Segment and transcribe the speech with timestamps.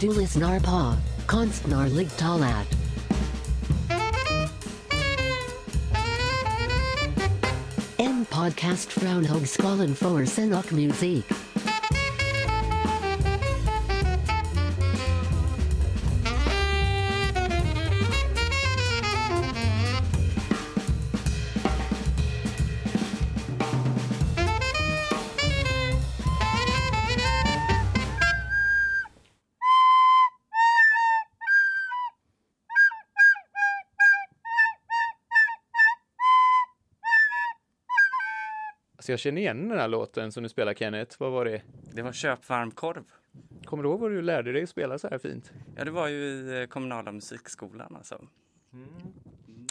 [0.00, 0.92] Du lyssnar på
[1.26, 2.66] Konstnärligt talat.
[7.96, 11.24] En podcast från Högskolan för scen och musik.
[39.08, 41.16] Så jag känner igen den här låten som du spelar Kenneth.
[41.18, 41.62] Vad var det?
[41.92, 43.04] Det var köp varm korv.
[43.64, 45.52] Kommer du ihåg vad du lärde dig att spela så här fint?
[45.76, 48.26] Ja, det var ju i eh, kommunala musikskolan alltså.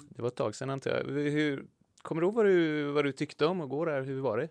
[0.09, 1.03] Det var ett tag sedan antar jag.
[1.13, 1.65] Hur,
[1.97, 4.01] kommer du ihåg vad du, vad du tyckte om att gå där?
[4.01, 4.43] Hur var det?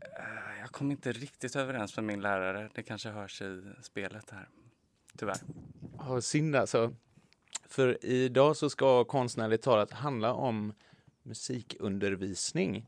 [0.00, 2.70] Eh, Jag kom inte riktigt överens med min lärare.
[2.74, 4.48] Det kanske hörs i spelet här.
[5.18, 5.36] Tyvärr.
[5.98, 6.94] Ja, synd alltså.
[7.68, 10.72] För idag så ska konstnärligt talat handla om
[11.22, 12.86] musikundervisning.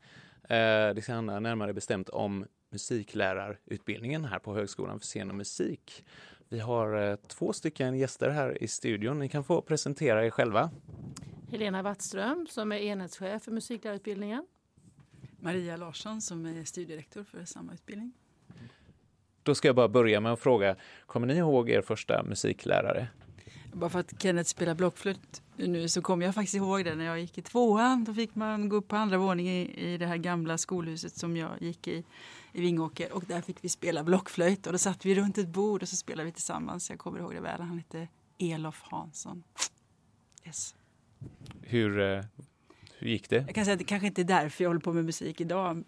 [0.50, 6.04] Eh, det ska handla närmare bestämt om musiklärarutbildningen här på Högskolan för scen och musik.
[6.48, 9.18] Vi har eh, två stycken gäster här i studion.
[9.18, 10.70] Ni kan få presentera er själva.
[11.50, 14.46] Helena Wattström som är enhetschef för musiklärarutbildningen.
[15.40, 18.12] Maria Larsson som är studierektor för samma utbildning.
[19.42, 23.08] Då ska jag bara börja med att fråga, kommer ni ihåg er första musiklärare?
[23.72, 27.20] Bara för att Kenneth spelar blockflöjt nu så kommer jag faktiskt ihåg det när jag
[27.20, 28.04] gick i tvåan.
[28.04, 31.36] Då fick man gå upp på andra våningen i, i det här gamla skolhuset som
[31.36, 32.04] jag gick i
[32.52, 35.82] i Vingåker och där fick vi spela blockflöjt och då satt vi runt ett bord
[35.82, 36.90] och så spelade vi tillsammans.
[36.90, 37.60] Jag kommer ihåg det väl.
[37.60, 39.42] Han hette Elof Hansson.
[40.46, 40.74] Yes.
[41.62, 42.24] Hur, eh,
[42.98, 43.36] hur gick det?
[43.36, 45.84] Jag kan säga att det kanske inte är därför jag håller på med musik idag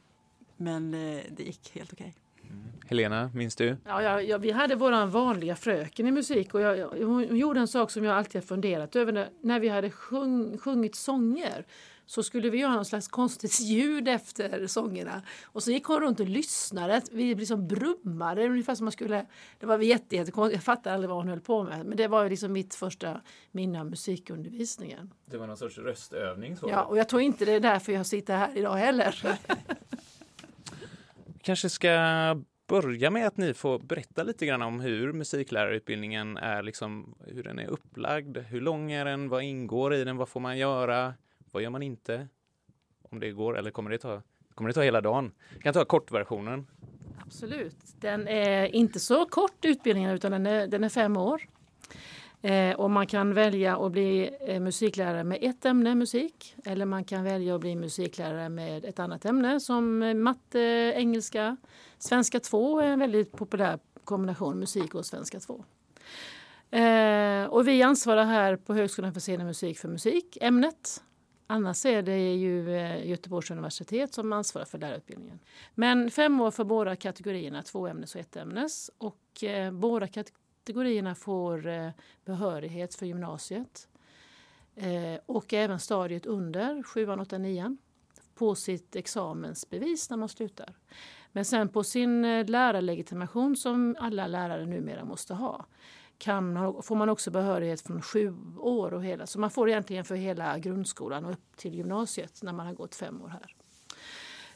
[0.56, 2.14] men eh, det gick helt okej.
[2.86, 3.76] Helena, minns du?
[3.84, 7.60] Ja, ja, ja, vi hade vår vanliga fröken i musik och jag, jag, hon gjorde
[7.60, 9.12] en sak som jag alltid har funderat över.
[9.12, 11.66] När, när vi hade sjung, sjungit sånger
[12.06, 15.22] så skulle vi göra någon slags konstigt ljud efter sångerna.
[15.44, 17.02] Och så gick hon runt och lyssnade.
[17.12, 19.26] Vi liksom brummade ungefär som man skulle...
[19.58, 20.56] Det var jätte, jättekonstigt.
[20.56, 21.86] Jag fattade aldrig vad hon höll på med.
[21.86, 23.20] Men det var ju liksom mitt första
[23.50, 25.10] minne av musikundervisningen.
[25.26, 26.56] Det var någon sorts röstövning?
[26.56, 26.68] Så.
[26.68, 29.38] Ja, och jag tror inte det är därför jag sitter här idag heller.
[31.42, 31.88] kanske ska
[32.72, 37.58] börja med att ni får berätta lite grann om hur musiklärarutbildningen är, liksom, hur den
[37.58, 38.36] är upplagd.
[38.38, 39.28] Hur lång är den?
[39.28, 40.16] Vad ingår i den?
[40.16, 41.14] Vad får man göra?
[41.52, 42.28] Vad gör man inte?
[43.02, 44.22] Om det går, eller kommer det ta,
[44.54, 45.32] kommer det ta hela dagen?
[45.54, 46.66] Jag kan ta kortversionen.
[47.26, 47.76] Absolut.
[48.00, 51.42] Den är inte så kort utbildningen utan den är, den är fem år.
[52.42, 57.04] Eh, och man kan välja att bli eh, musiklärare med ett ämne musik eller man
[57.04, 60.60] kan välja att bli musiklärare med ett annat ämne som eh, matte,
[60.96, 61.56] engelska.
[61.98, 65.64] Svenska 2 är en väldigt populär kombination musik och svenska 2.
[66.76, 71.02] Eh, och vi ansvarar här på Högskolan för scen och musik för musikämnet.
[71.46, 75.38] Annars är det ju eh, Göteborgs universitet som ansvarar för lärarutbildningen.
[75.74, 78.90] Men fem år för båda kategorierna, två ämnes och ett ämnes.
[78.98, 80.06] Och eh, båda
[80.66, 81.90] kategorierna får eh,
[82.24, 83.88] behörighet för gymnasiet.
[84.74, 87.78] Eh, och även stadiet under, sjuan, åttan, nian
[88.34, 90.74] på sitt examensbevis när man slutar.
[91.32, 95.66] Men sen på sin eh, lärarlegitimation som alla lärare numera måste ha
[96.18, 99.26] kan, man- får man också behörighet från sju år och hela.
[99.26, 102.94] Så man får egentligen för hela grundskolan och upp till gymnasiet när man har gått
[102.94, 103.56] fem år här.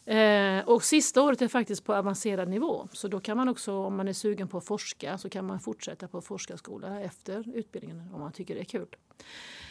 [0.07, 2.89] Eh, och sista året är faktiskt på avancerad nivå.
[2.93, 5.61] Så då kan man också, om man är sugen på att forska, så kan man
[5.61, 8.87] fortsätta på forskarskola efter utbildningen om man tycker det är kul.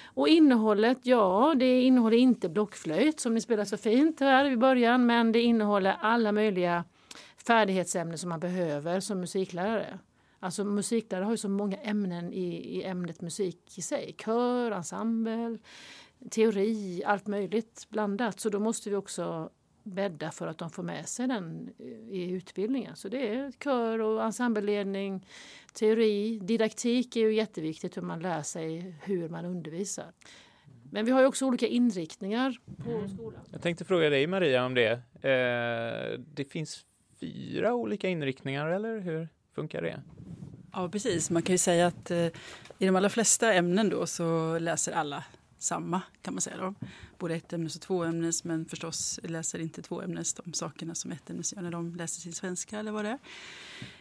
[0.04, 5.06] Och innehållet, ja, det innehåller inte blockflöjt som ni spelar så fint här i början,
[5.06, 6.84] men det innehåller alla möjliga
[7.48, 10.00] färdighetsämnen som man behöver som musiklärare.
[10.40, 14.16] Alltså musiklärare har ju så många ämnen i, i ämnet musik i sig.
[14.26, 15.58] Kör, ensemble,
[16.30, 18.40] teori, allt möjligt blandat.
[18.40, 19.50] Så då måste vi också
[19.86, 21.70] bädda för att de får med sig den
[22.10, 22.96] i utbildningen.
[22.96, 25.28] Så det är kör och ensembleledning,
[25.74, 30.12] teori, didaktik är ju jätteviktigt hur man lär sig hur man undervisar.
[30.92, 33.42] Men vi har ju också olika inriktningar på skolan.
[33.52, 34.92] Jag tänkte fråga dig Maria om det.
[35.22, 36.86] Eh, det finns
[37.20, 40.02] fyra olika inriktningar, eller hur funkar det?
[40.74, 41.30] Ja, precis.
[41.30, 42.26] Man kan ju säga att eh,
[42.80, 45.24] i de allra flesta ämnen då så läser alla
[45.58, 46.58] samma kan man säga.
[46.58, 46.74] Då.
[47.18, 51.12] Både ett ämnes och två ämnes men förstås läser inte två ämnes de sakerna som
[51.12, 53.20] ett ämnes gör när de läser sin svenska eller vad det är.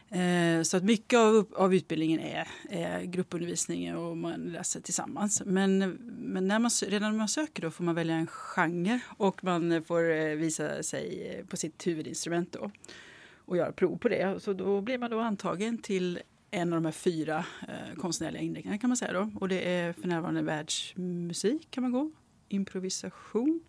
[0.08, 5.42] Eh, så att mycket av, av utbildningen är, är gruppundervisning och man läser tillsammans.
[5.46, 5.78] Men,
[6.18, 9.84] men när man, redan när man söker då får man välja en genre och man
[9.84, 12.70] får eh, visa sig eh, på sitt huvudinstrument då
[13.46, 14.42] och göra prov på det.
[14.42, 16.18] Så då blir man då antagen till
[16.54, 19.12] en av de här fyra eh, konstnärliga inriktningarna kan man säga.
[19.12, 19.30] Då.
[19.40, 22.10] Och det är för närvarande världsmusik kan man gå,
[22.48, 23.60] improvisation,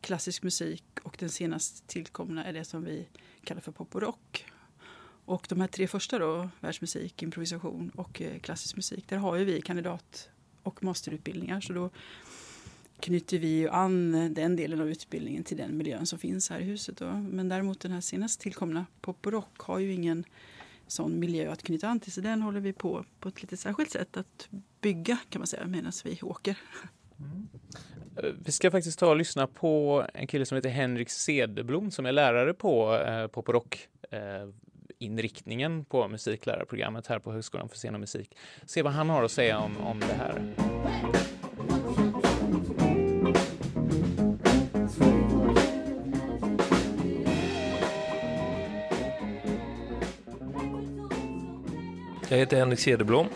[0.00, 3.08] klassisk musik och den senast tillkomna är det som vi
[3.44, 4.46] kallar för pop och rock.
[5.24, 9.44] Och de här tre första då, världsmusik, improvisation och eh, klassisk musik, där har ju
[9.44, 10.28] vi kandidat
[10.62, 11.60] och masterutbildningar.
[11.60, 11.90] Så då
[13.00, 16.64] knyter vi ju an den delen av utbildningen till den miljön som finns här i
[16.64, 16.96] huset.
[16.96, 17.12] Då.
[17.12, 20.24] Men däremot den här senast tillkomna pop och rock har ju ingen
[20.90, 22.12] sån miljö att knyta an till.
[22.12, 24.48] Så den håller vi på på ett lite särskilt sätt att
[24.80, 26.58] bygga kan man säga medan vi åker.
[27.18, 27.48] Mm.
[28.44, 32.12] Vi ska faktiskt ta och lyssna på en kille som heter Henrik Cederblom som är
[32.12, 34.20] lärare på eh, pop och rock eh,
[34.98, 38.36] inriktningen på musiklärarprogrammet här på Högskolan för scen och musik.
[38.66, 40.54] Se vad han har att säga om, om det här.
[52.30, 53.26] Jag heter Henrik Cederblom.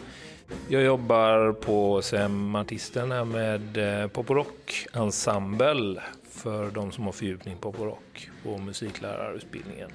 [0.69, 6.01] Jag jobbar på SEM Artisten här med eh, pop och rock-ensemble
[6.31, 9.91] för de som har fördjupning pop och rock på musiklärarutbildningen.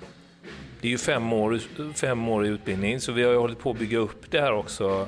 [0.81, 1.60] Det är ju fem år,
[1.94, 4.54] fem år i utbildning så vi har ju hållit på att bygga upp det här
[4.54, 5.07] också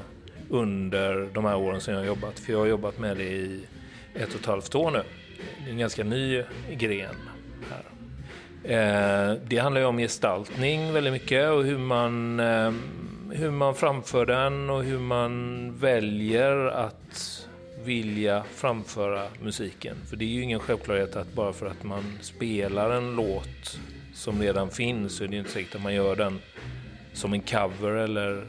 [0.49, 2.39] under de här åren som jag har jobbat.
[2.39, 3.61] För jag har jobbat med det i
[4.15, 5.03] ett och ett halvt år nu.
[5.63, 7.15] Det är en ganska ny gren.
[7.69, 7.83] här.
[8.63, 12.71] Eh, det handlar ju om gestaltning väldigt mycket och hur man eh,
[13.31, 17.47] hur man framför den och hur man väljer att
[17.83, 19.95] vilja framföra musiken.
[20.09, 23.79] För det är ju ingen självklarhet att bara för att man spelar en låt
[24.13, 26.39] som redan finns så är det inte säkert att man gör den
[27.13, 28.43] som en cover eller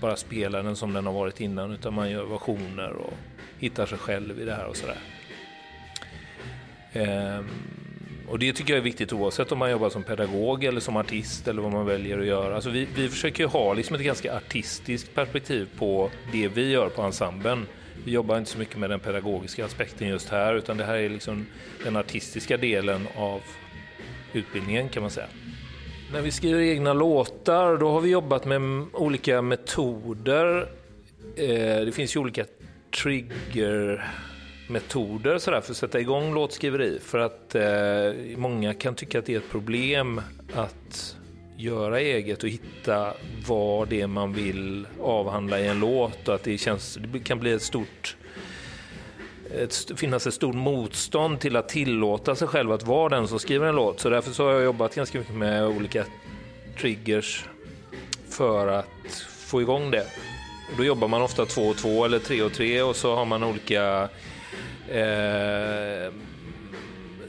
[0.00, 3.14] bara spelar den som den har varit innan utan man gör versioner och
[3.58, 4.98] hittar sig själv i det här och sådär.
[6.92, 7.46] Ehm,
[8.28, 11.48] och det tycker jag är viktigt oavsett om man jobbar som pedagog eller som artist
[11.48, 12.54] eller vad man väljer att göra.
[12.54, 17.02] Alltså vi, vi försöker ha liksom ett ganska artistiskt perspektiv på det vi gör på
[17.02, 17.66] ensemblen.
[18.04, 21.08] Vi jobbar inte så mycket med den pedagogiska aspekten just här utan det här är
[21.08, 21.46] liksom
[21.84, 23.40] den artistiska delen av
[24.32, 25.26] utbildningen kan man säga.
[26.12, 28.60] När vi skriver egna låtar då har vi jobbat med
[28.92, 30.68] olika metoder.
[31.36, 32.44] Eh, det finns ju olika
[33.02, 34.04] trigger
[34.68, 36.98] metoder sådär för att sätta igång låtskriveri.
[37.02, 40.20] För att eh, många kan tycka att det är ett problem
[40.54, 41.16] att
[41.56, 43.12] göra eget och hitta
[43.46, 47.38] vad det är man vill avhandla i en låt och att det, känns, det kan
[47.38, 48.16] bli ett stort
[49.54, 53.66] ett, finnas ett stort motstånd till att tillåta sig själv att vara den som skriver
[53.66, 54.00] en låt.
[54.00, 56.04] Så därför så har jag jobbat ganska mycket med olika
[56.80, 57.44] triggers
[58.28, 60.06] för att få igång det.
[60.76, 63.44] då jobbar man ofta två och två eller tre och tre och så har man
[63.44, 64.08] olika
[64.88, 66.12] eh,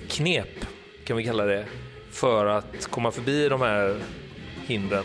[0.09, 0.65] knep,
[1.03, 1.65] kan vi kalla det,
[2.11, 3.99] för att komma förbi de här
[4.67, 5.03] hindren.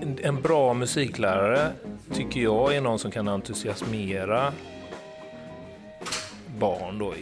[0.00, 1.72] En, en bra musiklärare
[2.12, 4.52] tycker jag är någon som kan entusiasmera
[6.58, 7.14] barn då,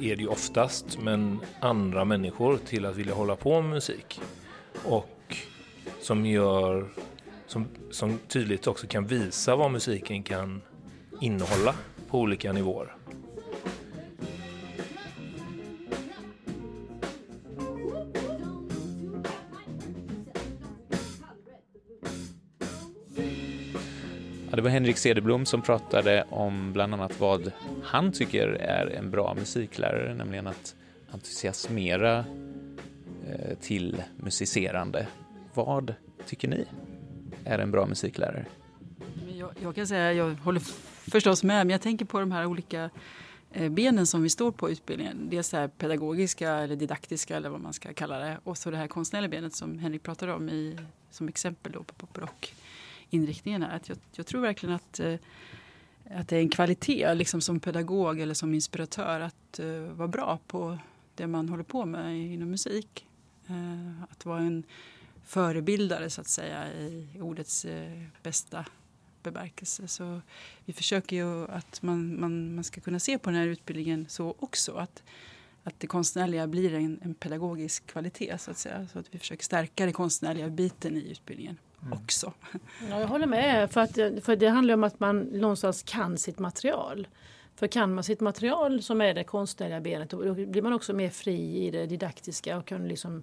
[0.00, 4.20] är det ju oftast, men andra människor till att vilja hålla på med musik.
[4.84, 5.36] Och
[6.00, 6.88] som gör,
[7.46, 10.62] som, som tydligt också kan visa vad musiken kan
[11.20, 11.74] innehålla
[12.10, 12.94] på olika nivåer.
[24.50, 27.52] Ja, det var Henrik Cederblom som pratade om bland annat vad
[27.82, 30.74] han tycker är en bra musiklärare, nämligen att
[31.10, 32.24] entusiasmera
[33.28, 35.06] eh, till musicerande.
[35.54, 35.94] Vad
[36.26, 36.64] tycker ni
[37.44, 38.46] är en bra musiklärare?
[39.28, 40.60] Jag, jag kan säga, jag håller
[41.10, 42.90] förstås med, men jag tänker på de här olika
[43.52, 45.28] eh, benen som vi står på i utbildningen.
[45.30, 48.38] Dels det pedagogiska eller didaktiska eller vad man ska kalla det.
[48.44, 50.78] Och så det här konstnärliga benet som Henrik pratade om i,
[51.10, 52.54] som exempel då på poprock
[53.10, 53.76] inriktningen är.
[53.76, 55.14] Att jag, jag tror verkligen att, eh,
[56.10, 60.38] att det är en kvalitet liksom som pedagog eller som inspiratör att uh, vara bra
[60.46, 60.78] på
[61.14, 63.06] det man håller på med inom musik.
[63.50, 64.62] Uh, att vara en
[65.24, 68.64] förebildare så att säga i ordets uh, bästa
[69.22, 69.88] bemärkelse.
[69.88, 70.20] Så
[70.64, 74.34] vi försöker ju att man, man, man ska kunna se på den här utbildningen så
[74.38, 74.72] också.
[74.72, 75.02] Att,
[75.64, 78.88] att det konstnärliga blir en, en pedagogisk kvalitet så att säga.
[78.92, 81.58] Så att vi försöker stärka den konstnärliga biten i utbildningen
[81.92, 82.32] också.
[82.90, 83.70] Ja, jag håller med.
[83.70, 83.94] För, att,
[84.24, 87.08] för det handlar om att man någonstans kan sitt material.
[87.54, 91.10] För kan man sitt material som är det konstnärliga benet då blir man också mer
[91.10, 93.22] fri i det didaktiska och kan liksom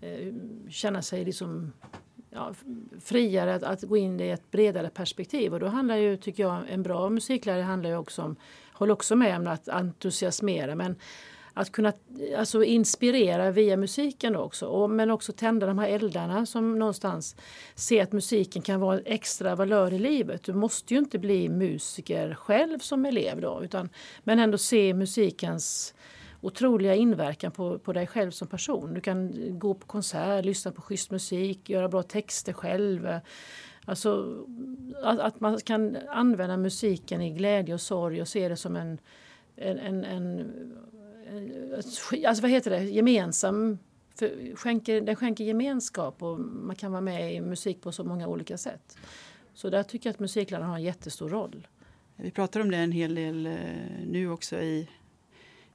[0.00, 0.34] eh,
[0.70, 1.72] känna sig liksom,
[2.30, 2.54] ja,
[3.00, 5.54] friare att, att, gå in i ett bredare perspektiv.
[5.54, 8.36] Och då handlar ju, tycker jag, en bra musiklärare handlar ju också om,
[8.72, 10.96] håller också med om att entusiasmera men
[11.54, 11.92] att kunna
[12.38, 14.66] alltså inspirera via musiken också.
[14.66, 17.36] Och, men också tända de här eldarna som någonstans
[17.74, 20.42] ser att musiken kan vara en extra valör i livet.
[20.42, 23.88] Du måste ju inte bli musiker själv som elev då, utan,
[24.24, 25.94] men ändå se musikens
[26.40, 28.94] otroliga inverkan på, på dig själv som person.
[28.94, 33.20] Du kan gå på konsert, lyssna på schysst musik, göra bra texter själv.
[33.84, 34.36] Alltså
[35.02, 38.98] att, att man kan använda musiken i glädje och sorg och se det som en,
[39.56, 40.52] en, en, en
[41.32, 43.78] Eh, alltså vad heter det, gemensam
[44.14, 48.28] för, skänker, den skänker gemenskap och man kan vara med i musik på så många
[48.28, 48.96] olika sätt.
[49.54, 51.68] Så där tycker jag att musikläraren har en jättestor roll.
[52.16, 53.54] Vi pratar om det en hel del eh,
[54.06, 54.88] nu också i,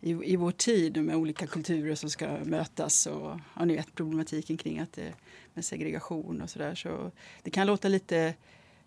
[0.01, 4.57] i, i vår tid med olika kulturer som ska mötas och ja, ni vet problematiken
[4.57, 5.13] kring att det,
[5.53, 6.75] med segregation och sådär.
[6.75, 7.11] Så
[7.43, 8.33] det kan låta lite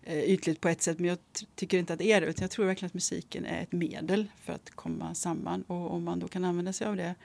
[0.03, 1.17] Eh, ytligt på ett sätt men jag
[1.55, 4.27] tycker inte att det är det utan jag tror verkligen att musiken är ett medel
[4.35, 7.15] för att komma samman och om man då kan använda sig av det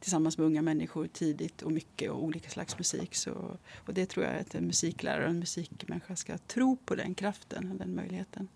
[0.00, 3.14] tillsammans med unga människor tidigt och mycket och olika slags musik.
[3.14, 7.14] Så, och det tror jag att en musiklärare och en musikmänniska ska tro på den
[7.14, 8.48] kraften, den möjligheten.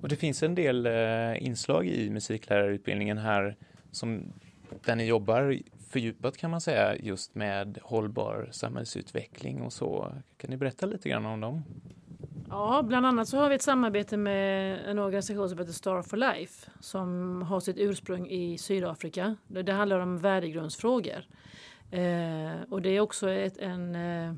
[0.00, 3.56] Och det finns en del eh, inslag i musiklärarutbildningen här
[3.90, 4.32] som
[4.84, 10.14] där ni jobbar fördjupat kan man säga just med hållbar samhällsutveckling och så.
[10.36, 11.62] Kan ni berätta lite grann om dem?
[12.48, 16.16] Ja, bland annat så har vi ett samarbete med en organisation som heter Star for
[16.16, 19.36] Life som har sitt ursprung i Sydafrika.
[19.46, 21.26] Det handlar om värdegrundsfrågor.
[21.90, 24.34] Eh, och det är också ett, en, eh,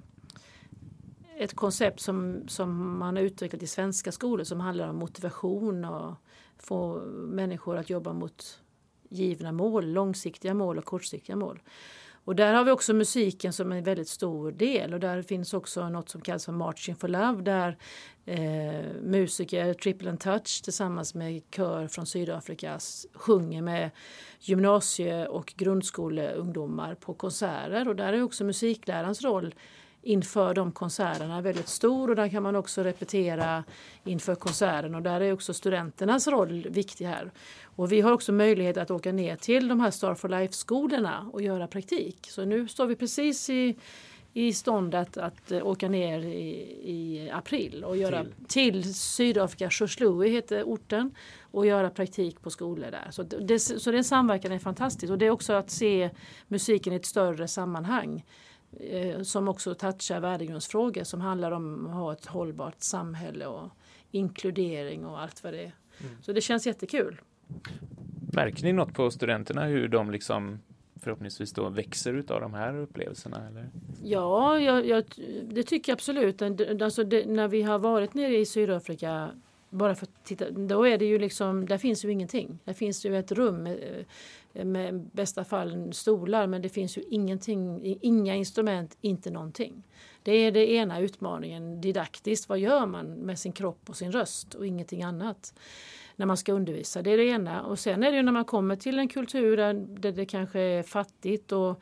[1.39, 6.15] ett koncept som, som man har utvecklat i svenska skolor som handlar om motivation och
[6.59, 8.61] få människor att jobba mot
[9.09, 11.63] givna mål, långsiktiga mål och kortsiktiga mål.
[12.27, 14.95] Och där har vi också musiken som en väldigt stor del.
[14.95, 17.79] Och där finns också något som kallas för Marching for Love där
[18.25, 22.79] eh, musiker Triple and Touch tillsammans med kör från Sydafrika
[23.15, 23.91] sjunger med
[24.41, 27.89] gymnasie och grundskoleungdomar på konserter.
[27.89, 29.55] Och där är också musiklärarens roll
[30.07, 33.65] inför de konserterna är väldigt stor och där kan man också repetera
[34.05, 37.31] inför konserten och där är också studenternas roll viktig här.
[37.65, 41.43] Och vi har också möjlighet att åka ner till de här Star for Life-skolorna och
[41.43, 42.27] göra praktik.
[42.31, 43.77] Så nu står vi precis i,
[44.33, 46.51] i stånd att, att åka ner i,
[46.83, 48.33] i april och göra till,
[48.83, 53.09] till Sydafrika, Shoshului heter orten och göra praktik på skolor där.
[53.11, 56.11] Så, det, så den samverkan är fantastisk och det är också att se
[56.49, 58.23] musiken i ett större sammanhang
[59.23, 63.71] som också touchar värdegrundsfrågor som handlar om att ha ett hållbart samhälle och
[64.11, 65.73] inkludering och allt vad det är.
[65.99, 66.23] Mm.
[66.23, 67.21] Så det känns jättekul.
[68.33, 70.59] Märker ni något på studenterna hur de liksom
[71.01, 73.49] förhoppningsvis då växer utav de här upplevelserna?
[73.49, 73.71] Eller?
[74.03, 75.05] Ja, jag, jag,
[75.43, 76.43] det tycker jag absolut.
[76.83, 79.31] Alltså det, när vi har varit nere i Sydafrika
[79.77, 82.59] bara för att titta, då är det ju liksom, där finns ju ingenting.
[82.65, 84.05] Där finns ju ett rum med,
[84.53, 89.83] eh, med bästa fall stolar men det finns ju ingenting, inga instrument, inte någonting.
[90.23, 92.49] Det är den ena utmaningen didaktiskt.
[92.49, 95.55] Vad gör man med sin kropp och sin röst och ingenting annat?
[96.17, 97.03] när man ska undervisa.
[97.03, 97.63] Det är det ena.
[97.63, 99.57] Och sen är det ju när man kommer till en kultur
[100.01, 101.81] där det kanske är fattigt och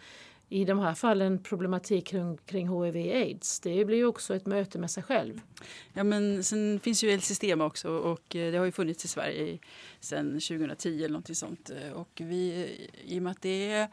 [0.54, 3.60] i de här fallen problematik kring, kring hiv-aids.
[3.60, 5.40] Det blir ju också ett möte med sig själv.
[5.92, 9.08] Ja men sen finns ju El Sistema också och eh, det har ju funnits i
[9.08, 9.58] Sverige
[10.00, 11.70] sedan 2010 eller någonting sånt.
[11.70, 12.62] Eh, och vi,
[13.04, 13.88] eh, i och med att det är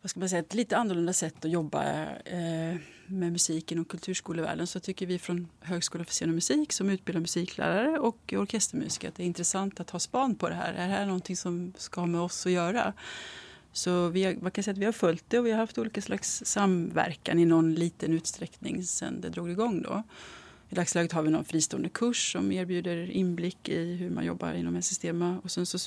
[0.00, 1.82] vad ska man säga, ett lite annorlunda sätt att jobba
[2.24, 2.76] eh,
[3.06, 7.20] med musiken och kulturskolevärlden så tycker vi från Högskolan för scen och musik som utbildar
[7.20, 10.72] musiklärare och orkestermusiker att det är intressant att ha span på det här.
[10.72, 12.92] Är det här någonting som ska ha med oss att göra?
[13.74, 15.78] Så vi har, man kan säga att vi har följt det och vi har haft
[15.78, 19.82] olika slags samverkan i någon liten utsträckning sedan det drog igång.
[19.82, 20.02] Då.
[20.68, 24.76] I dagsläget har vi någon fristående kurs som erbjuder inblick i hur man jobbar inom
[24.76, 25.78] en system och sen så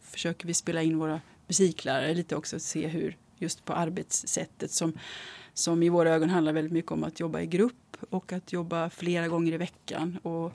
[0.00, 4.92] försöker vi spela in våra musiklärare lite också och se hur just på arbetssättet som,
[5.54, 8.90] som i våra ögon handlar väldigt mycket om att jobba i grupp och att jobba
[8.90, 10.18] flera gånger i veckan.
[10.22, 10.52] Och,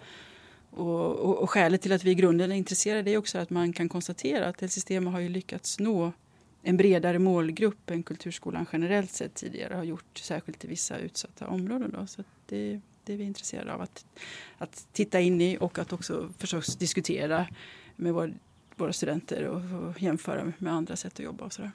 [0.69, 3.73] och, och, och skälet till att vi i grunden är intresserade är också att man
[3.73, 6.11] kan konstatera att systemet har ju lyckats nå
[6.67, 11.91] en bredare målgrupp än kulturskolan generellt sett tidigare har gjort, särskilt i vissa utsatta områden.
[11.99, 12.07] Då.
[12.07, 14.05] Så det, det är vi intresserade av att,
[14.57, 17.47] att titta in i och att också förstås diskutera
[17.95, 18.33] med vår,
[18.75, 21.71] våra studenter och, och jämföra med andra sätt att jobba och sådär.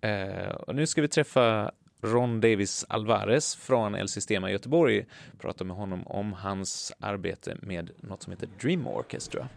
[0.00, 1.72] Eh, och nu ska vi träffa
[2.02, 5.04] Ron Davis Alvarez från El Sistema i Göteborg.
[5.38, 9.48] Prata med honom om hans arbete med något som heter Dream Orchestra.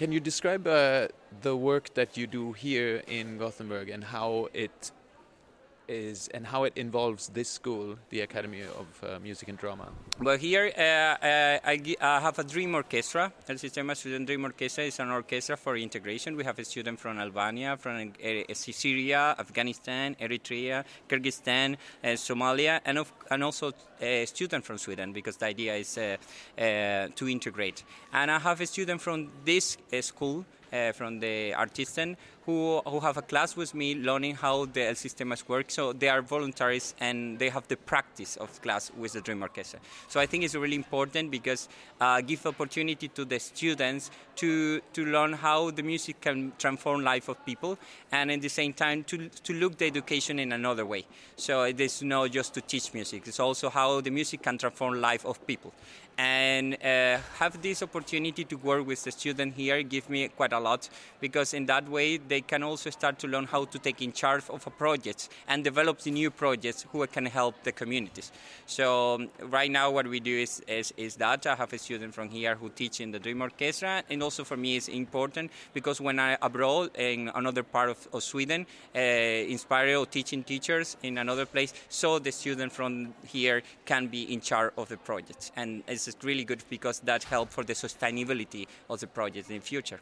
[0.00, 1.08] Can you describe uh,
[1.42, 4.92] the work that you do here in Gothenburg and how it
[5.90, 9.88] is and how it involves this school, the Academy of uh, Music and Drama.
[10.20, 13.32] Well, here uh, uh, I, have a dream orchestra.
[13.48, 16.36] El Sistema Student Dream Orchestra is an orchestra for integration.
[16.36, 22.98] We have a student from Albania, from uh, Syria, Afghanistan, Eritrea, Kyrgyzstan, uh, Somalia, and,
[22.98, 27.82] of, and also a student from Sweden because the idea is to integrate.
[28.12, 30.44] And I have a student from this school.
[30.94, 32.16] From the artisan
[32.50, 35.70] who, who have a class with me learning how the El Sistemas work.
[35.70, 39.80] So they are voluntaries and they have the practice of class with the Dream Orchestra.
[40.08, 41.68] So I think it's really important because
[42.00, 47.28] uh, give opportunity to the students to, to learn how the music can transform life
[47.28, 47.78] of people
[48.10, 51.04] and at the same time to, to look the education in another way.
[51.36, 55.00] So it is not just to teach music, it's also how the music can transform
[55.00, 55.72] life of people
[56.20, 60.60] and uh, have this opportunity to work with the student here give me quite a
[60.60, 60.86] lot
[61.18, 64.44] because in that way they can also start to learn how to take in charge
[64.50, 68.32] of a project and develop the new projects who can help the communities.
[68.66, 71.46] So um, right now what we do is, is, is that.
[71.46, 74.56] I have a student from here who teach in the dream orchestra and also for
[74.56, 79.96] me it's important because when i abroad in another part of, of sweden uh, inspire
[79.96, 84.72] or teaching teachers in another place so the student from here can be in charge
[84.76, 89.06] of the project and it's really good because that helps for the sustainability of the
[89.06, 90.00] project in the future.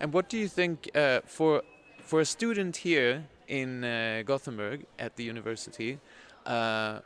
[0.00, 1.62] And what do you think uh, for
[2.02, 5.98] for a student here in uh, Gothenburg at the university?
[6.46, 7.00] Uh,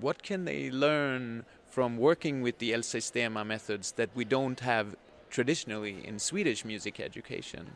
[0.00, 4.96] what can they learn from working with the El Sistema methods that we don't have
[5.28, 7.66] traditionally in Swedish music education?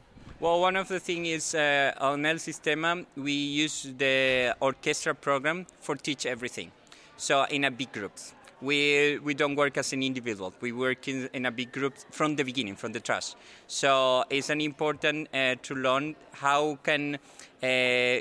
[0.40, 5.66] Well, one of the things is uh, on El Sistema we use the orchestra program
[5.80, 6.72] for teach everything.
[7.18, 10.52] So in a big groups we we don't work as an individual.
[10.60, 13.36] We work in, in a big group from the beginning, from the trust.
[13.66, 17.18] So it's an important uh, to learn how can
[17.62, 17.66] uh,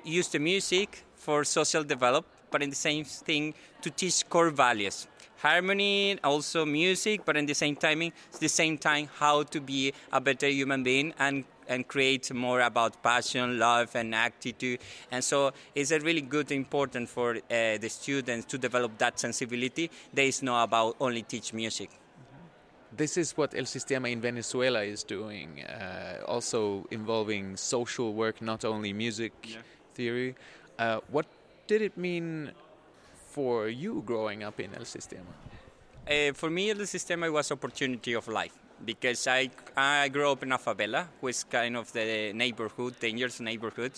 [0.03, 5.07] use the music for social develop, but in the same thing to teach core values.
[5.37, 10.19] Harmony, also music, but in the same timing, the same time, how to be a
[10.19, 14.79] better human being and and create more about passion, love, and attitude.
[15.11, 19.89] And so it's a really good, important for uh, the students to develop that sensibility.
[20.13, 21.89] There is no about only teach music.
[22.95, 28.63] This is what El Sistema in Venezuela is doing, uh, also involving social work, not
[28.63, 29.57] only music yeah.
[29.93, 30.35] theory.
[30.79, 31.25] Uh, what
[31.67, 32.51] did it mean
[33.27, 35.33] for you growing up in El Sistema?
[36.07, 40.51] Uh, for me, El Sistema was opportunity of life because I, I grew up in
[40.51, 43.93] a favela, which is kind of the neighborhood, dangerous neighborhood,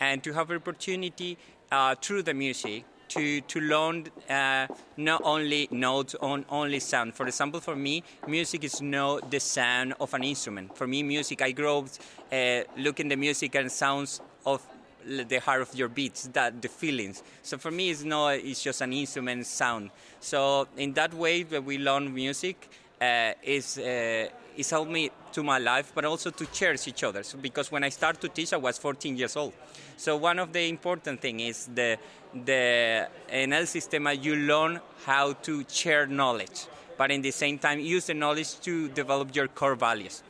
[0.00, 1.36] and to have opportunity
[1.70, 7.14] uh, through the music to, to learn uh, not only notes, on only sound.
[7.14, 10.76] For example, for me, music is not the sound of an instrument.
[10.76, 11.86] For me, music, I grew up
[12.32, 14.62] uh, looking the music and sounds of
[15.06, 17.22] the heart of your beats, that the feelings.
[17.42, 19.90] So for me, it's not it's just an instrument sound.
[20.20, 22.68] So in that way, when we learn music,
[23.00, 27.22] uh, is uh, is helped me to my life, but also to cherish each other.
[27.22, 29.52] So because when I started to teach, I was 14 years old.
[29.96, 31.98] So one of the important thing is the
[32.44, 37.80] the in El Sistema you learn how to share knowledge, but in the same time
[37.80, 40.22] use the knowledge to develop your core values.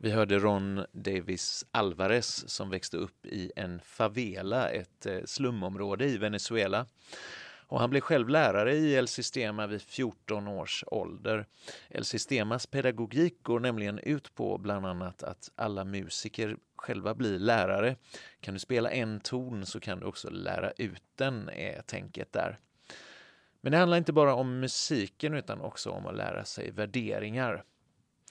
[0.00, 6.18] Vi hörde Ron Davis Alvarez som växte upp i en favela, ett eh, slumområde i
[6.18, 6.86] Venezuela.
[7.68, 11.46] Och han blev själv lärare i El Sistema vid 14 års ålder.
[11.88, 17.96] El Sistemas pedagogik går nämligen ut på bland annat att alla musiker själva blir lärare.
[18.40, 22.58] Kan du spela en ton så kan du också lära ut den, är tänket där.
[23.60, 27.64] Men det handlar inte bara om musiken utan också om att lära sig värderingar.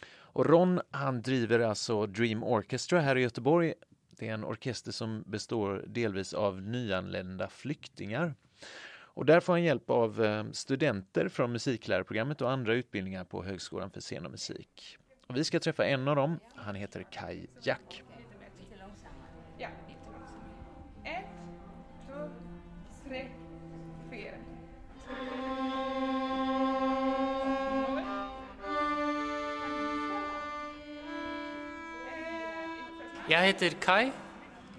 [0.09, 3.73] Och Ron han driver alltså Dream Orchestra här i Göteborg.
[4.09, 8.35] Det är en orkester som består delvis av nyanlända flyktingar.
[9.17, 13.91] Och där får han hjälp av eh, studenter från musiklärarprogrammet och andra utbildningar på Högskolan
[13.91, 14.97] för scen och musik.
[15.27, 16.39] Och vi ska träffa en av dem.
[16.55, 18.03] Han heter Kai Jack.
[18.11, 18.17] Ja,
[18.59, 19.69] lite långsammare.
[21.03, 21.25] Ett,
[22.07, 22.29] två,
[23.07, 23.27] tre,
[24.11, 24.37] fyra.
[33.29, 34.11] Jag heter Kai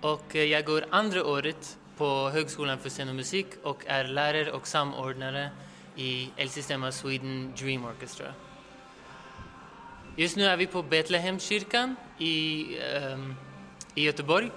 [0.01, 4.66] och jag går andra året på Högskolan för scen och musik och är lärare och
[4.66, 5.50] samordnare
[5.96, 8.26] i El Sistema Sweden Dream Orchestra.
[10.16, 12.64] Just nu är vi på Betlehemskyrkan i,
[13.12, 13.34] um,
[13.94, 14.50] i Göteborg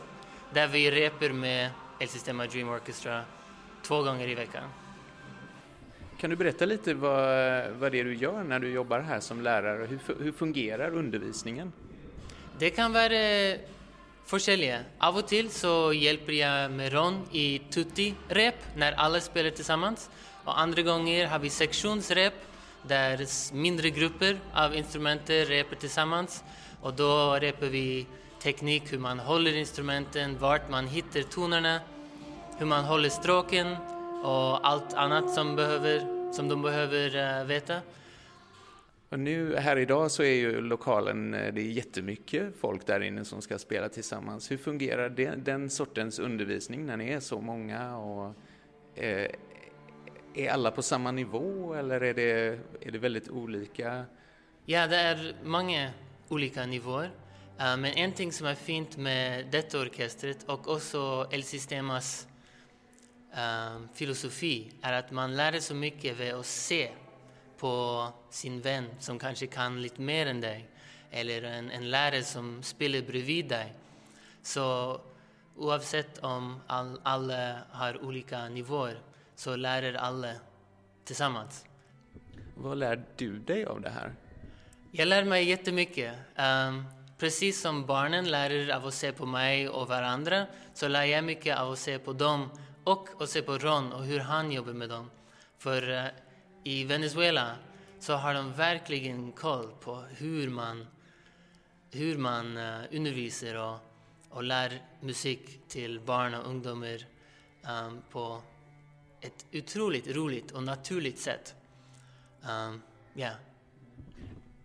[0.54, 3.22] där vi reper med El Sistema Dream Orchestra
[3.84, 4.64] två gånger i veckan.
[6.20, 9.42] Kan du berätta lite vad, vad det är du gör när du jobbar här som
[9.42, 9.86] lärare?
[9.86, 11.74] Hur, hur fungerar undervisningen?
[12.60, 13.56] Det kan vara
[14.32, 14.78] Forskjellige.
[15.04, 19.98] Av og til så hjelper jeg med Ron i tutti-rep, når alle spiller sammen.
[20.46, 22.38] Og andre ganger har vi seksjonsrep,
[22.88, 26.32] der mindre grupper av instrumenter reper sammen.
[26.80, 28.08] Og da reper vi
[28.40, 31.82] teknikk, hvordan man holder instrumenten, hvor man hittar tonerna,
[32.58, 33.76] hur man håller stråken
[34.24, 37.82] och allt annat som, behöver, som de behöver uh, veta.
[39.12, 43.26] Och nu här idag så är ju lokalen, eh, det är jättemycket folk där inne
[43.26, 44.52] som ska spela tillsammans.
[44.52, 47.98] Hur fungerar det, den sortens undervisning när ni är så många?
[47.98, 48.36] Och,
[48.96, 49.32] eh,
[50.36, 54.06] är alla på samma nivå eller är det, är det väldigt olika?
[54.66, 55.92] Ja, det är många
[56.30, 57.12] olika nivåer.
[57.60, 62.28] Eh, men en ting som är fint med detta orkestret och också El Sistemas
[63.76, 66.90] um, filosofi är att man lär sig så mycket vid att se
[67.62, 70.70] på sin vän som kanske kan lite mer än dig
[71.12, 73.74] eller en, en lärare som spelar bredvid dig.
[74.42, 74.98] Så
[75.56, 79.00] oavsett om all, alla har olika nivåer
[79.36, 80.34] så lär alla
[81.04, 81.66] tillsammans.
[82.56, 84.14] Vad lär du dig av det här?
[84.92, 86.16] Jag lär mig jättemycket.
[86.38, 86.86] Um,
[87.18, 91.58] precis som barnen lär av att se på mig och varandra så lär jag mycket
[91.58, 92.50] av att se på dem
[92.84, 95.12] och att se på Ron och hur han jobbar med dem.
[95.58, 96.06] För eh,
[96.64, 97.56] i Venezuela
[98.00, 100.88] så har de verkligen koll på hur man,
[101.92, 103.78] hur man eh, undervisar och,
[104.30, 107.06] och lär musik till barn och ungdomar
[107.88, 108.42] um, på
[109.22, 111.56] ett otroligt roligt och naturligt sätt.
[112.42, 112.82] Um,
[113.14, 113.30] ja.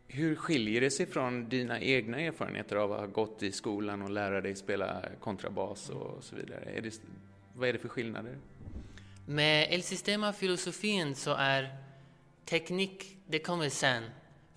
[0.08, 4.10] Hur skiljer det sig från dina egna erfarenheter av att ha gått i skolan och
[4.10, 6.64] lära dig spela kontrabas och så vidare?
[6.76, 7.00] Är det,
[7.54, 8.38] vad är det för skillnader?
[9.26, 11.85] Med El Sistema-filosofin så är
[12.46, 14.04] teknik, det kommer sen.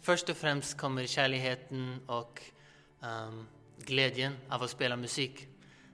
[0.02, 2.42] Först och främst kommer kärleken och
[3.02, 3.46] ehm,
[3.78, 5.48] glädjen av att spela musik.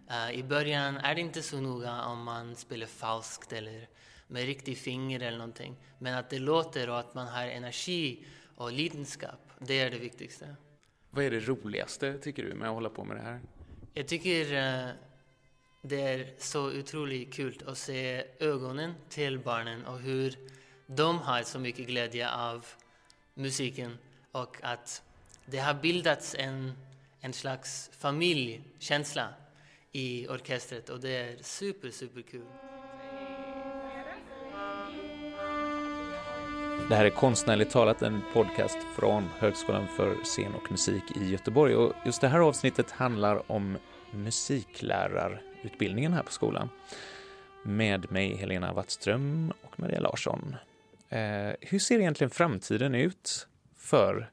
[0.09, 3.87] Eh, I början är det inte så noga om man spelar falskt eller
[4.27, 5.75] med riktig finger eller någonting.
[5.99, 10.55] Men att det låter och att man har energi och lidenskap, det är det viktigaste.
[11.09, 13.41] Vad är det roligaste tycker du med att hålla på med det här?
[13.93, 14.89] Jag tycker eh,
[15.81, 20.35] det är så otroligt kul att se ögonen till barnen och hur
[20.85, 22.65] de har så mycket glädje av
[23.33, 23.97] musiken
[24.31, 25.01] och att
[25.45, 26.73] det har bildats en,
[27.21, 29.27] en slags familjkänsla
[29.91, 32.45] i orkestret och det är super, super kul.
[36.89, 41.75] Det här är Konstnärligt talat, en podcast från Högskolan för scen och musik i Göteborg.
[41.75, 43.77] Och just det här avsnittet handlar om
[44.11, 46.69] musiklärarutbildningen här på skolan.
[47.63, 50.55] Med mig Helena Wattström och Maria Larsson.
[51.15, 54.31] Eh, hur ser egentligen framtiden ut för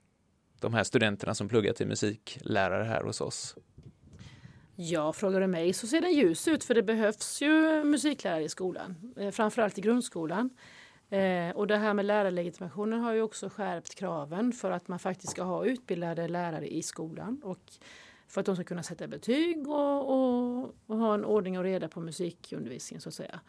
[0.60, 3.56] de här studenterna som pluggar till musiklärare här hos oss?
[4.76, 8.48] Ja, frågar du mig så ser den ljus ut för det behövs ju musiklärare i
[8.48, 10.50] skolan, eh, framförallt i grundskolan.
[11.10, 15.32] Eh, och det här med lärarlegitimationen har ju också skärpt kraven för att man faktiskt
[15.32, 17.72] ska ha utbildade lärare i skolan och
[18.32, 21.88] för att de ska kunna sätta betyg och, och, och ha en ordning och reda
[21.88, 23.40] på musikundervisningen så att säga.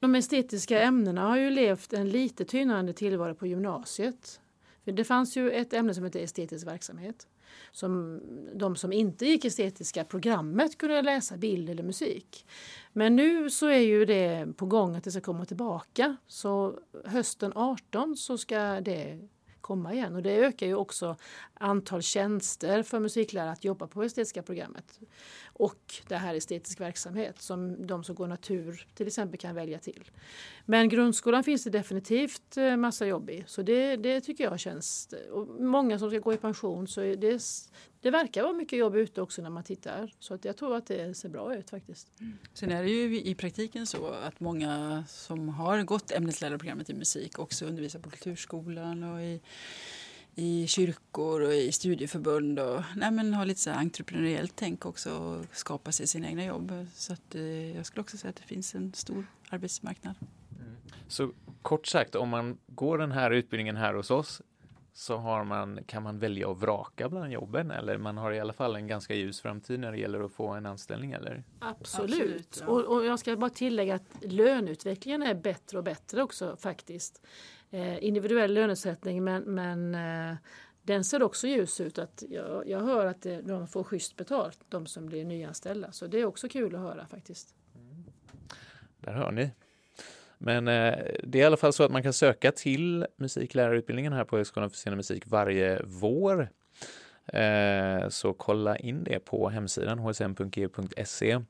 [0.00, 4.40] De estetiska ämnena har ju levt en lite tynande tillvaro på gymnasiet.
[4.84, 7.26] För det fanns ju ett ämne som hette estetisk verksamhet
[7.72, 8.20] som
[8.54, 12.46] de som inte gick estetiska programmet kunde läsa bild eller musik.
[12.92, 16.16] Men nu så är ju det på gång att det ska komma tillbaka.
[16.26, 19.28] Så hösten 18 så ska det
[19.68, 21.16] komma igen och det ökar ju också
[21.54, 25.00] antal tjänster för musiklärare att jobba på estetiska programmet.
[25.44, 30.10] Och det här estetisk verksamhet som de som går natur till exempel kan välja till.
[30.64, 35.14] Men grundskolan finns det definitivt eh, massa jobb i så det, det tycker jag känns.
[35.32, 37.42] Och många som ska gå i pension så är det,
[38.00, 40.12] det verkar vara mycket jobb ute också när man tittar.
[40.18, 42.12] Så att jag tror att det ser bra ut faktiskt.
[42.54, 47.38] Sen är det ju i praktiken så att många som har gått ämneslärarprogrammet i musik
[47.38, 49.40] också undervisar på kulturskolan och i,
[50.34, 55.18] i kyrkor och i studieförbund och nej, men har lite så här entreprenöriellt tänk också
[55.18, 56.86] och skapa sig sina egna jobb.
[56.94, 60.14] Så att, eh, jag skulle också säga att det finns en stor arbetsmarknad.
[61.08, 61.32] Så
[61.62, 64.42] kort sagt, om man går den här utbildningen här hos oss
[64.92, 68.52] så har man, kan man välja att vraka bland jobben eller man har i alla
[68.52, 71.44] fall en ganska ljus framtid när det gäller att få en anställning eller?
[71.58, 72.12] Absolut.
[72.12, 72.66] Absolut, ja.
[72.66, 77.26] och, och jag ska bara tillägga att löneutvecklingen är bättre och bättre också faktiskt.
[77.70, 80.36] Eh, individuell lönesättning men, men eh,
[80.82, 81.98] den ser också ljus ut.
[81.98, 85.92] Att jag, jag hör att det, de får schysst betalt, de som blir nyanställda.
[85.92, 87.54] Så det är också kul att höra faktiskt.
[89.00, 89.50] Där hör ni.
[90.38, 94.24] Men eh, det är i alla fall så att man kan söka till musiklärarutbildningen här
[94.24, 96.48] på Högskolan för scen och musik varje vår.
[97.32, 101.40] Eh, så kolla in det på hemsidan hsm.eu.se.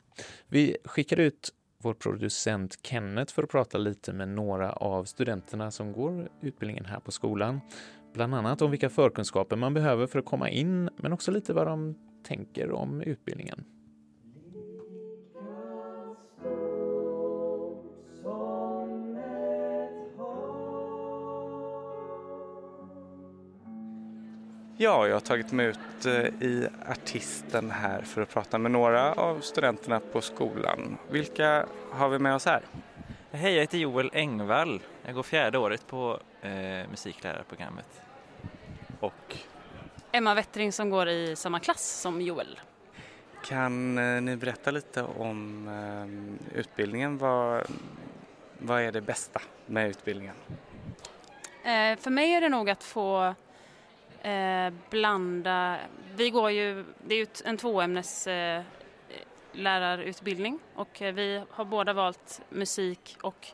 [0.49, 5.93] Vi skickar ut vår producent Kenneth för att prata lite med några av studenterna som
[5.93, 7.61] går utbildningen här på skolan.
[8.15, 11.67] Bland annat om vilka förkunskaper man behöver för att komma in, men också lite vad
[11.67, 13.65] de tänker om utbildningen.
[24.81, 29.13] Ja, jag har tagit mig ut eh, i artisten här för att prata med några
[29.13, 30.99] av studenterna på skolan.
[31.11, 32.63] Vilka har vi med oss här?
[33.31, 34.81] Hej, jag heter Joel Engvall.
[35.05, 36.51] Jag går fjärde året på eh,
[36.91, 38.03] musiklärarprogrammet.
[39.01, 39.37] Och?
[40.13, 42.61] Emma Wettring som går i samma klass som Joel.
[43.45, 47.19] Kan eh, ni berätta lite om eh, utbildningen?
[47.19, 47.67] Vad,
[48.59, 50.35] vad är det bästa med utbildningen?
[51.65, 53.35] Eh, för mig är det nog att få
[54.23, 55.79] eh, blanda,
[56.15, 58.63] vi går ju, det är ju en tvåämnes eh,
[59.53, 63.47] lärarutbildning och eh, vi har båda valt musik och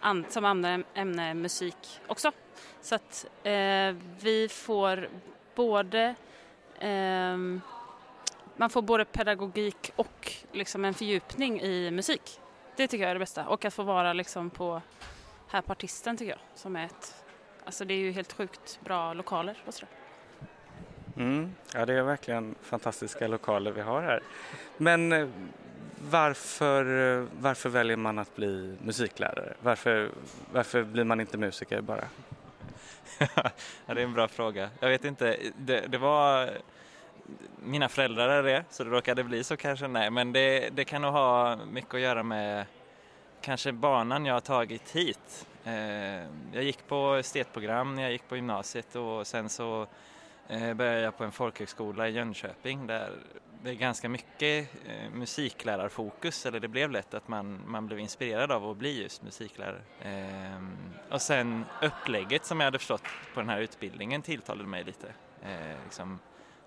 [0.00, 2.32] an, som andra ämne musik också.
[2.80, 5.08] Så att eh, vi får
[5.54, 6.14] både
[6.78, 7.60] ehm,
[8.56, 12.40] man får både pedagogik och liksom en fördjupning i musik.
[12.76, 13.46] Det tycker jag är det bästa.
[13.46, 14.82] Och att få vara liksom på
[15.48, 17.24] här på Artisten tycker jag som är ett,
[17.64, 20.03] alltså det är ju helt sjukt bra lokaler och sådär.
[21.16, 24.20] Mm, ja, det är verkligen fantastiska lokaler vi har här.
[24.76, 25.28] Men eh,
[26.10, 29.54] varför, eh, varför väljer man att bli musiklärare?
[29.60, 30.10] Varför,
[30.52, 32.04] varför blir man inte musiker bara?
[33.86, 34.70] ja, det är en bra fråga.
[34.80, 36.50] Jag vet inte, det, det, var
[37.64, 39.88] mina föräldrar är det, så det råkade bli så kanske.
[39.88, 42.66] Nej, men det, det kan nog ha mycket att göra med
[43.40, 45.46] kanske banan jag har tagit hit.
[45.64, 45.74] Eh,
[46.52, 49.86] jag gick på estetprogram när jag gick på gymnasiet och sen så
[50.48, 53.12] Eh, började jag på en folkhögskola i Jönköping där
[53.62, 58.52] det är ganska mycket eh, musiklärarfokus, eller det blev lätt att man, man blev inspirerad
[58.52, 59.82] av att bli just musiklärare.
[60.02, 60.76] Ehm,
[61.10, 63.02] och sen upplägget som jag hade förstått
[63.34, 65.06] på den här utbildningen tilltalade mig lite.
[65.42, 66.18] Eh, liksom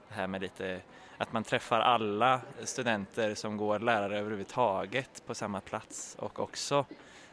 [0.08, 0.82] det här med lite
[1.18, 6.86] att man träffar alla studenter som går lärare överhuvudtaget på samma plats och också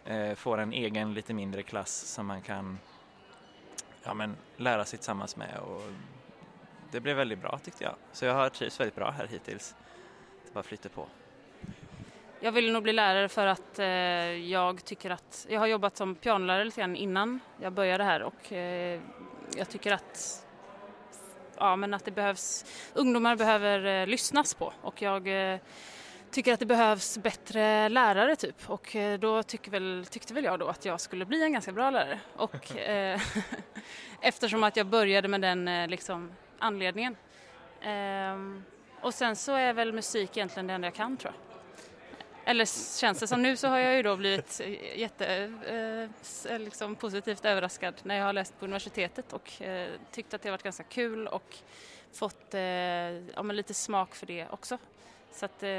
[0.05, 2.79] eh, får en egen lite mindre klass som man kan
[4.03, 5.83] ja, men, lära sig tillsammans med och
[6.91, 7.95] det blev väldigt bra tyckte jag.
[8.13, 9.75] Så jag har trivts väldigt bra här hittills.
[10.47, 11.07] Det bara flyter på.
[12.41, 13.87] Jag ville nog bli lärare för att eh,
[14.51, 18.53] jag tycker att, jag har jobbat som pianolärare lite grann innan jag började här och
[18.53, 19.01] eh,
[19.57, 20.47] jag tycker att,
[21.57, 25.59] ja men att det behövs, ungdomar behöver eh, lyssnas på och jag eh,
[26.31, 30.59] tycker att det behövs bättre lärare typ och eh, då tycker väl, tyckte väl jag
[30.59, 33.21] då att jag skulle bli en ganska bra lärare och eh,
[34.21, 37.17] eftersom att jag började med den eh, liksom anledningen.
[37.83, 38.65] Ehm,
[39.01, 41.45] och sen så är väl musik egentligen det enda jag kan tror jag.
[42.47, 45.27] Eller känns det som nu så har jag ju då blivit eh, jätte
[45.67, 50.43] eh, eh, liksom positivt överraskad när jag har läst på universitetet och eh, tyckt att
[50.43, 51.57] det har varit ganska kul och
[52.13, 54.79] fått eh, ja, lite smak för det också.
[55.33, 55.71] Så att eh,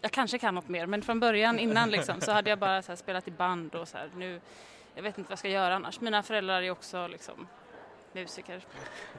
[0.00, 2.96] jag kanske kan något mer men från början innan liksom, så hade jag bara så
[2.96, 4.40] spelat i band och så här, nu
[4.94, 6.00] jag vet inte vad jag ska göra annars.
[6.00, 7.46] Mina föräldrar är också liksom
[8.14, 8.66] musiker.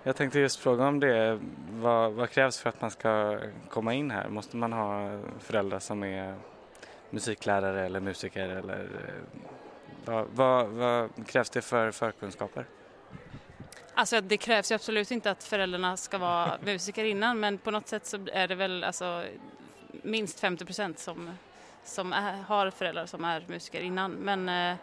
[0.03, 1.39] Jag tänkte just fråga om det.
[1.71, 4.29] Vad, vad, krävs för att man ska komma in här?
[4.29, 6.35] Måste man ha föräldrar som är
[7.09, 9.41] musiklärare eller musiker eller eh,
[10.05, 12.65] vad, vad, vad krävs det för förkunskaper?
[13.93, 17.87] Alltså det krävs ju absolut inte att föräldrarna ska vara musiker innan men på något
[17.87, 19.23] sätt så är det väl alltså
[20.03, 21.31] minst 50 procent som,
[21.83, 24.11] som är, har föräldrar som är musiker innan.
[24.11, 24.77] Men eh,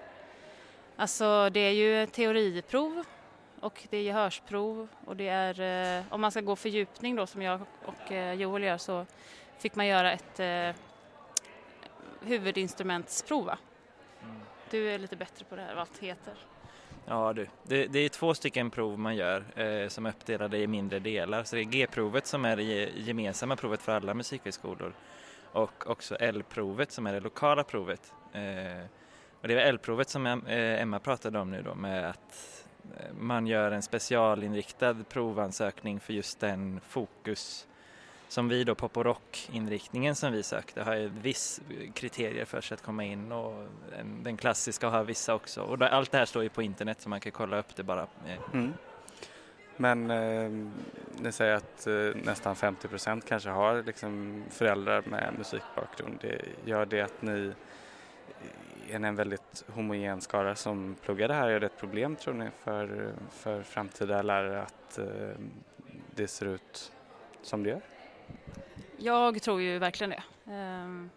[0.97, 3.05] alltså det är ju teoriprov
[3.63, 5.61] och det är gehörsprov och det är,
[5.99, 9.07] eh, om man ska gå fördjupning då som jag och eh, Joel gör så
[9.59, 10.71] fick man göra ett eh,
[12.21, 13.59] huvudinstrumentsprov va?
[14.23, 14.41] Mm.
[14.71, 16.35] Du är lite bättre på det här, vad allt heter.
[17.07, 20.67] Ja du, det, det, är två stycken prov man gör eh, som är uppdelade i
[20.67, 21.45] mindre delar.
[21.45, 24.95] Så det är G-provet som är det gemensamma provet för alla musikhögskolor
[25.53, 28.13] och också L-provet som är det lokala provet.
[28.33, 28.87] Eh,
[29.41, 32.62] och det är L-provet som Emma pratade om nu då med att
[33.19, 37.67] man gör en specialinriktad provansökning för just den fokus
[38.33, 41.61] som vi då pop och rock-inriktningen som vi sökte har ju viss
[41.95, 43.69] kriterier för sig att komma in och
[44.23, 45.63] den klassiska har vissa också.
[45.63, 48.03] Och allt det här står ju på internet så man kan kolla upp det bara.
[48.03, 48.55] Eh.
[48.55, 48.73] Mm.
[49.77, 50.51] Men eh,
[51.19, 56.19] ni säger att eh, nästan 50 procent kanske har liksom föräldrar med musikbakgrund.
[56.21, 57.53] Det, gör det att ni
[58.91, 61.49] är en väldigt homogen skara som pluggar det här?
[61.49, 65.05] Är det ett problem tror ni för, för framtida lärare att eh,
[66.15, 66.93] det ser ut
[67.43, 67.81] som det gör?
[68.97, 70.53] Jag tror ju verkligen det.
[70.53, 71.11] Ehm,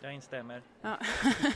[0.00, 0.62] Jag instämmer.
[0.82, 0.98] Ja.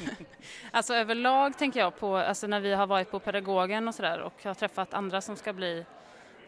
[0.71, 4.45] alltså överlag tänker jag på, alltså när vi har varit på pedagogen och sådär och
[4.45, 5.85] har träffat andra som ska bli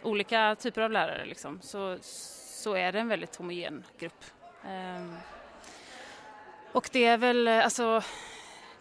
[0.02, 4.24] olika typer av lärare liksom, så, så är det en väldigt homogen grupp.
[4.66, 5.16] Ehm,
[6.72, 8.02] och det är väl, alltså,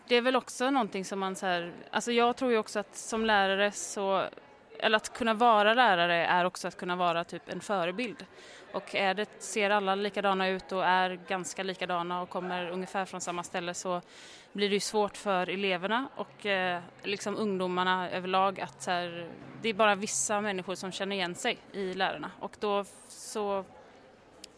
[0.07, 2.95] det är väl också någonting som man så här, alltså jag tror ju också att
[2.95, 4.25] som lärare så,
[4.79, 8.25] eller att kunna vara lärare är också att kunna vara typ en förebild.
[8.73, 13.21] Och är det, ser alla likadana ut och är ganska likadana och kommer ungefär från
[13.21, 14.01] samma ställe så
[14.53, 19.29] blir det ju svårt för eleverna och eh, liksom ungdomarna överlag att så här,
[19.61, 23.65] det är bara vissa människor som känner igen sig i lärarna och då så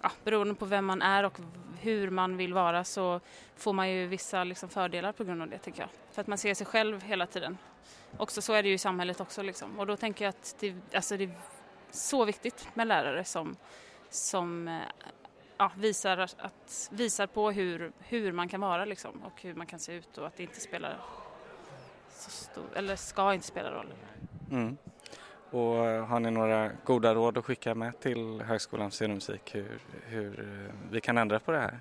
[0.06, 1.40] ja, beroende på vem man är och
[1.80, 3.20] hur man vill vara så
[3.56, 5.90] får man ju vissa liksom fördelar på grund av det tycker jag.
[6.12, 7.58] För att man ser sig själv hela tiden.
[8.18, 9.80] Också så är det ju i samhället också liksom.
[9.80, 11.32] Och då tänker jag att det, alltså det är
[11.92, 13.56] så viktigt med lärare som,
[14.10, 14.82] som eh,
[15.58, 19.80] ja, visar, att, visar på hur, hur man kan vara liksom och hur man kan
[19.80, 21.00] se ut och att det inte spelar
[22.10, 23.94] så stor, eller ska inte spela roll.
[24.52, 24.78] Mm.
[25.56, 30.40] Och har ni några goda råd att skicka med till Högskolan för musik hur, hur
[30.40, 31.80] eh, vi kan ändra på det här?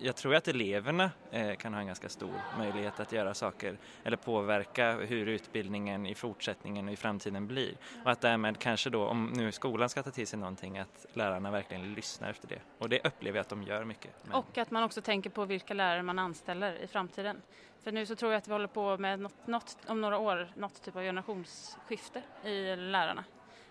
[0.00, 4.16] Jag tror att eleverna eh, kan ha en ganska stor möjlighet att göra saker eller
[4.16, 7.74] påverka hur utbildningen i fortsättningen och i framtiden blir.
[8.04, 11.50] Och att därmed kanske då, om nu skolan ska ta till sig någonting, att lärarna
[11.50, 12.60] verkligen lyssnar efter det.
[12.78, 14.10] Och det upplever jag att de gör mycket.
[14.22, 14.34] Men...
[14.34, 17.42] Och att man också tänker på vilka lärare man anställer i framtiden.
[17.82, 20.48] För nu så tror jag att vi håller på med något, något, om några år,
[20.56, 23.24] något typ av generationsskifte i lärarna.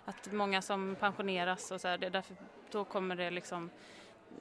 [0.06, 2.36] Att många som pensioneras och så här, det därför,
[2.72, 3.70] då kommer det liksom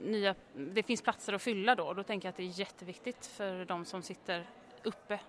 [0.00, 3.26] nya, det finns platser att fylla då och då tänker jag att det är jätteviktigt
[3.26, 4.46] för de som sitter
[4.82, 5.20] uppe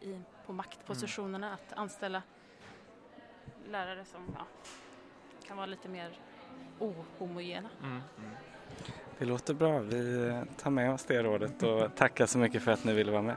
[0.00, 2.22] i, på maktpositionerna att anställa
[3.70, 4.46] lärare som ja,
[5.46, 6.18] kan vara lite mer
[6.78, 7.68] ohomogena.
[7.82, 8.00] Mm.
[9.18, 9.78] Det låter bra.
[9.78, 13.22] Vi tar med oss det rådet och tackar så mycket för att ni ville vara
[13.22, 13.36] med.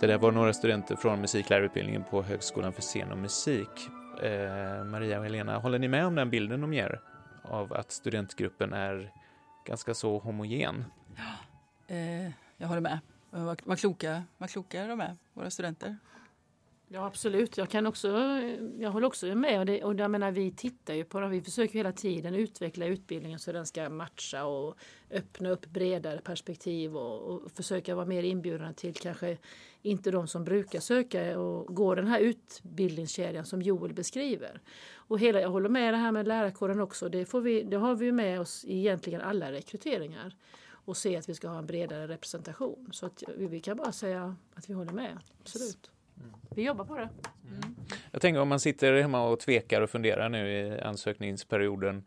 [0.00, 3.88] Det där var några studenter från musiklärarutbildningen på Högskolan för scen och musik.
[4.22, 7.00] Eh, Maria och Helena, håller ni med om den bilden de ger
[7.42, 9.12] av att studentgruppen är
[9.66, 10.84] ganska så homogen?
[11.86, 12.98] Eh, jag håller med.
[13.30, 15.96] Vad, vad, kloka, vad kloka de är, våra studenter.
[16.92, 18.08] Ja absolut, jag, kan också,
[18.78, 19.58] jag håller också med.
[19.58, 21.30] Och, det, och jag menar, vi tittar ju på dem.
[21.30, 24.76] Vi försöker hela tiden utveckla utbildningen så den ska matcha och
[25.10, 29.38] öppna upp bredare perspektiv och, och försöka vara mer inbjudande till kanske
[29.82, 34.60] inte de som brukar söka och gå den här utbildningskedjan som Joel beskriver.
[34.94, 37.08] Och hela, jag håller med det här med lärarkåren också.
[37.08, 40.36] Det, får vi, det har vi med oss i egentligen alla rekryteringar
[40.70, 42.88] och se att vi ska ha en bredare representation.
[42.92, 45.18] Så att vi kan bara säga att vi håller med.
[45.40, 45.90] Absolut.
[46.56, 47.08] Vi jobbar på det.
[47.48, 47.76] Mm.
[48.10, 52.04] Jag tänker om man sitter hemma och tvekar och funderar nu i ansökningsperioden.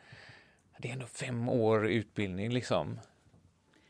[0.78, 2.99] Det är ändå fem år utbildning liksom.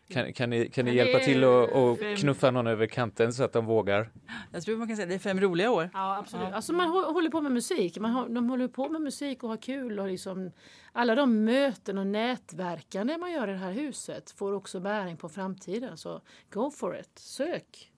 [0.08, 3.66] Kan, kan ni, kan ni hjälpa till att knuffa någon över kanten så att de
[3.66, 4.10] vågar?
[4.52, 5.90] Jag tror man kan säga att det är fem roliga år.
[5.94, 6.48] Ja, absolut.
[6.50, 6.56] Ja.
[6.56, 8.00] Alltså man håller på med musik.
[8.00, 10.00] Man har, de håller på med musik och har kul.
[10.00, 10.52] Och liksom,
[10.92, 15.30] alla de möten och nätverkande man gör i det här huset får också bäring på
[15.30, 15.98] framtiden.
[15.98, 17.20] Så go for it.
[17.20, 17.93] Sök!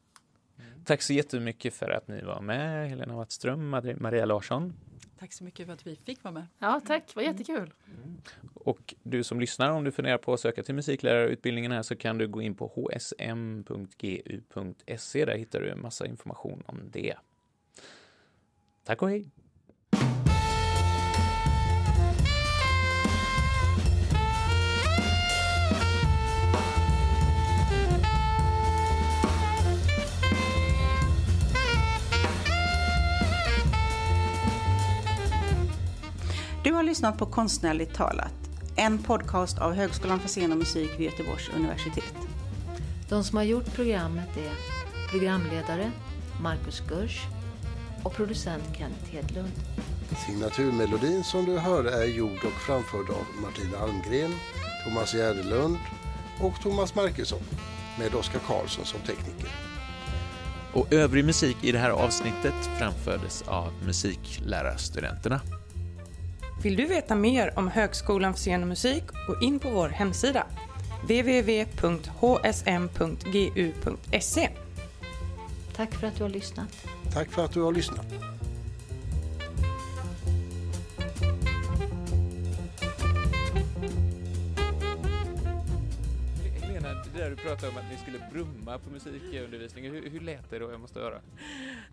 [0.86, 4.74] Tack så jättemycket för att ni var med, Helena Wattström, Maria Larsson.
[5.20, 6.48] Tack så mycket för att vi fick vara med.
[6.60, 7.04] Ja, tack.
[7.08, 7.74] Det var jättekul.
[7.88, 8.18] Mm.
[8.54, 12.18] Och du som lyssnar, om du funderar på att söka till musiklärarutbildningen här så kan
[12.18, 13.66] du gå in på hsm.gu.se.
[15.26, 17.16] Där hittar du en massa information om det.
[18.84, 19.32] Tack och hej!
[36.66, 38.34] Du har lyssnat på Konstnärligt talat,
[38.76, 42.16] en podcast av Högskolan för scen och musik vid Göteborgs universitet.
[43.10, 44.52] De som har gjort programmet är
[45.12, 45.92] programledare
[46.42, 47.22] Marcus Gurs
[48.04, 49.52] och producent Kenneth Hedlund.
[50.26, 54.32] Signaturmelodin som du hörde är gjord och framförd av Martina Almgren,
[54.86, 55.78] Thomas Järdelund
[56.42, 57.44] och Thomas Markusson
[58.00, 59.50] med Oskar Karlsson som tekniker.
[60.74, 65.42] Och övrig musik i det här avsnittet framfördes av musiklärarstudenterna.
[66.66, 70.48] Vill du veta mer om Högskolan för scen och musik, gå in på vår hemsida
[71.02, 71.70] www.hsm.gu.se.
[75.76, 76.88] Tack för att du har lyssnat.
[77.14, 78.06] Tack för att du har lyssnat.
[87.14, 90.60] Det där du pratade om att ni skulle brumma på musikundervisningen, hur, hur lät det
[90.60, 90.72] då?
[90.72, 91.22] Jag måste höra.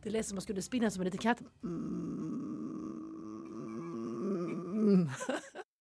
[0.02, 1.38] Det lät som man skulle spinna som en liten katt.
[1.62, 2.51] Mm.
[4.82, 5.08] 嗯。